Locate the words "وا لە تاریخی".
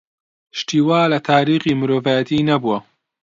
0.87-1.73